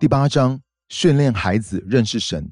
[0.00, 2.50] 第八章训练孩子认识神。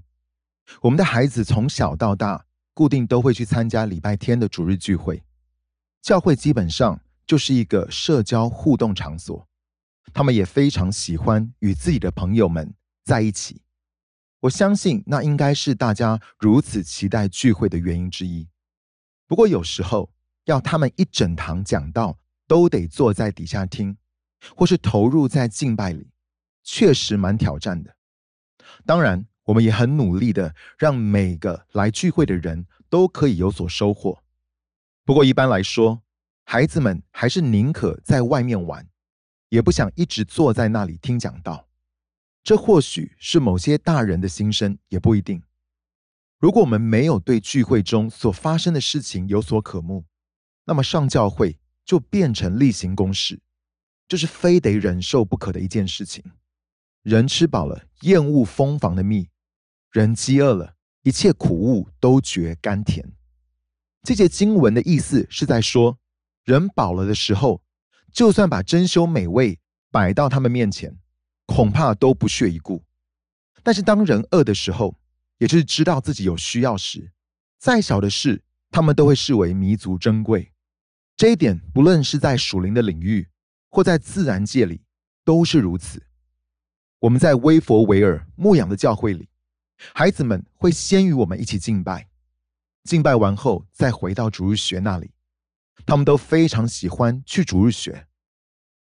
[0.82, 5.22] 我们的孩子从小到大，固定都会去参加礼拜天的主日聚会。
[6.02, 9.48] 教会基本上就是一个社交互动场所，
[10.12, 13.62] 他们也非常喜欢与自己的朋友们在一起。
[14.40, 18.46] 我相信那应该是大家如此期待聚会的原因之一。
[19.26, 20.12] 不过有时候
[20.44, 23.96] 要他们一整堂讲道都得坐在底下听，
[24.54, 26.10] 或是投入在敬拜里，
[26.70, 27.96] 确实蛮挑战的。
[28.84, 34.22] 当然，我们也很努力的让每个来聚会的人都可以有所收获。
[35.02, 36.02] 不过一般来说，
[36.44, 38.86] 孩子们还是宁可在外面玩，
[39.48, 41.66] 也不想一直坐在那里听讲道。
[42.44, 45.42] 这或许是某些大人的心声，也不一定。
[46.38, 50.04] 如果我们没有对聚会中所发生的事情有所渴慕，
[50.66, 53.40] 那么上教会就变成例行公事，
[54.06, 56.22] 这是非得忍受不可的一件事情。
[57.08, 59.30] 人吃饱了，厌恶蜂房的蜜；
[59.90, 63.02] 人饥饿了，一切苦物都觉甘甜。
[64.02, 65.98] 这节经文的意思是在说，
[66.44, 67.62] 人饱了的时候，
[68.12, 69.58] 就算把珍馐美味
[69.90, 70.98] 摆到他们面前。
[71.46, 72.84] 恐怕都不屑一顾。
[73.62, 74.94] 但是当人饿的时候，
[75.38, 77.10] 也就是知道自己有需要时，
[77.58, 80.52] 再小的事，他们都会视为弥足珍贵。
[81.16, 83.30] 这一点，不论是在属灵的领域，
[83.70, 84.82] 或在自然界里，
[85.24, 86.02] 都是如此。
[87.00, 89.28] 我们在威佛维尔牧养的教会里，
[89.94, 92.08] 孩子们会先与我们一起敬拜，
[92.84, 95.10] 敬拜完后再回到主日学那里。
[95.86, 98.06] 他们都非常喜欢去主日学。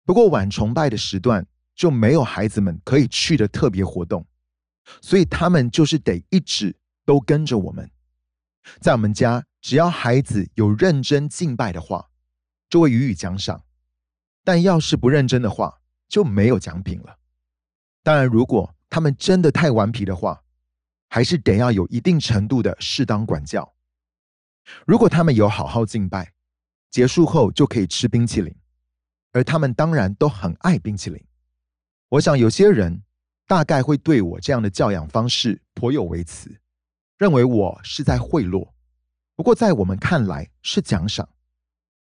[0.05, 1.47] 不过晚崇拜的时段。
[1.77, 4.25] 就没有孩子们可以去的特别活动，
[4.99, 7.87] 所以他们就是得一直都跟着我们。
[8.81, 12.09] 在我们家，只要孩子有认真敬拜的话，
[12.67, 13.59] 就会予以奖赏；
[14.43, 15.71] 但要是不认真的话，
[16.09, 17.19] 就没有奖品了。
[18.07, 20.41] 当然，如果他们真的太顽皮的话，
[21.09, 23.75] 还是得要有一定程度的适当管教。
[24.85, 26.31] 如果他们有好好敬拜，
[26.89, 28.55] 结束后就可以吃冰淇淋，
[29.33, 31.21] 而他们当然都很爱冰淇淋。
[32.07, 33.03] 我想有些人
[33.45, 36.61] 大概会对我这样的教养方式颇有微词，
[37.17, 38.71] 认为我是在贿赂。
[39.35, 41.27] 不过在我们看来是奖赏，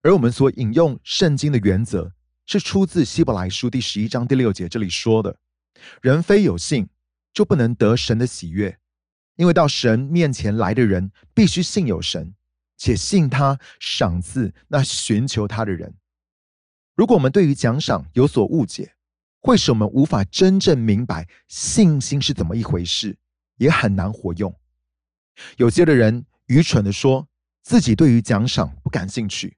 [0.03, 2.13] 而我们所引用圣经的原则
[2.45, 5.35] 是出自希伯来书第十一章第六节，这里说的
[6.01, 6.89] ：“人非有信，
[7.33, 8.79] 就不能得神的喜悦，
[9.35, 12.33] 因为到神面前来的人必须信有神，
[12.77, 15.93] 且信他赏赐那寻求他的人。”
[16.95, 18.95] 如果我们对于奖赏有所误解，
[19.39, 23.15] 会使我们无法真正明白信心是怎么一回事，
[23.57, 24.53] 也很难活用。
[25.57, 27.27] 有些的人愚蠢的说
[27.61, 29.55] 自己对于奖赏不感兴趣，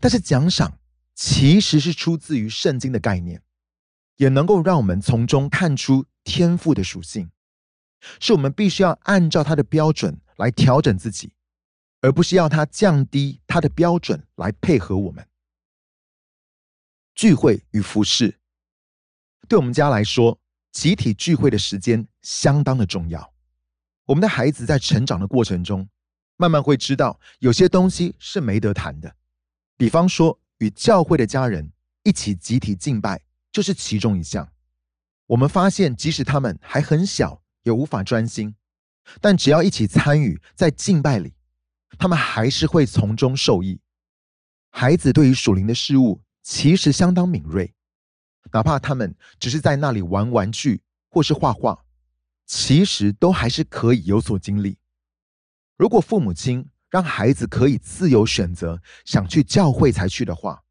[0.00, 0.78] 但是奖赏
[1.14, 3.42] 其实是出自于圣经的概念，
[4.22, 7.28] 也能够让我们从中看出天赋的属性，
[8.20, 11.32] 是我们必须要按照他的标准来调整自己，
[12.02, 15.26] 而不是要他降低他的标准来配合我们。
[17.16, 18.38] 聚会与服饰。
[19.48, 20.38] 对我们家来说，
[20.70, 23.34] 集体聚会的时间相当的重要。
[24.04, 25.88] 我们的孩子在成长的过程中，
[26.36, 29.16] 慢慢会知道有些东西是没得谈的。
[29.76, 31.72] 比方说，与教会的家人
[32.04, 33.20] 一起集体敬拜，
[33.52, 34.50] 就是其中一项。
[35.26, 38.56] 我们发现，即使他们还很小，也无法专心，
[39.20, 41.34] 但只要一起参与在敬拜里，
[41.98, 43.80] 他们还是会从中受益。
[44.70, 47.74] 孩子对于属灵的事物其实相当敏锐。
[48.52, 51.84] 哪怕他们只是在那里玩玩具或是画画，
[52.46, 54.78] 其实都还是可以有所经历。
[55.76, 60.62] 如果父母亲让孩子可以自由选择想去教会才去的话，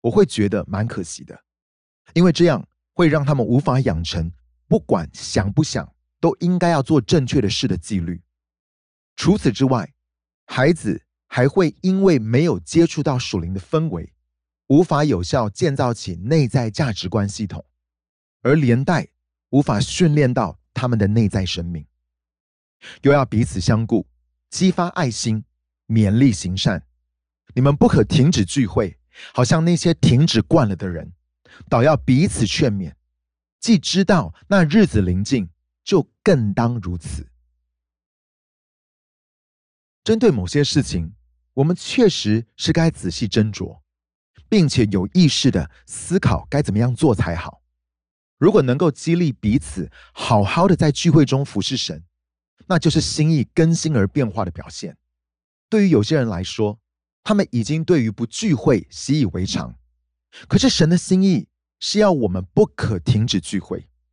[0.00, 1.42] 我会觉得蛮可惜的，
[2.14, 4.30] 因为这样会让他们无法养成
[4.66, 5.90] 不管想不想
[6.20, 8.20] 都应该要做正确的事的纪律。
[9.16, 9.92] 除此之外，
[10.46, 14.12] 孩子还会因为没有接触到属灵的氛围。
[14.68, 17.64] 无法有效建造起内在价值观系统，
[18.40, 19.08] 而连带
[19.48, 21.84] 无法训练到他们的内在生命，
[23.02, 24.06] 又要彼此相顾，
[24.48, 25.44] 激发爱心，
[25.88, 26.86] 勉励行善。
[27.52, 28.96] 你们不可停止聚会，
[29.34, 31.12] 好像那些停止惯了的人，
[31.68, 32.94] 倒要彼此劝勉。
[33.58, 35.48] 既知道那日子临近，
[35.84, 37.28] 就更当如此。
[40.02, 41.14] 针对某些事情，
[41.54, 43.80] 我们确实是该仔细斟酌。
[44.50, 47.62] 并且有意识的思考该怎么样做才好。
[48.36, 52.02] 如果能够激励彼此好好的在聚会中服侍神，
[52.66, 54.96] 那就是心意更新而变化的表现。
[55.68, 56.80] 对于有些人来说，
[57.22, 59.78] 他们已经对于不聚会习以为常。
[60.48, 61.48] 可是神的心意
[61.78, 63.89] 是要我们不可停止聚会。